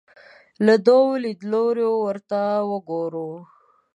له 0.65 0.75
دوو 0.85 1.21
لیدلوریو 1.23 1.91
ورته 2.05 2.39
وګورو 2.71 3.29